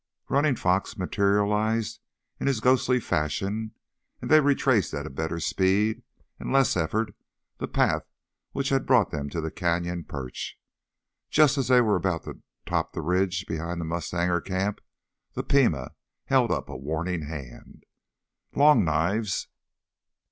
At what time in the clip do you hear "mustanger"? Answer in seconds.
13.85-14.41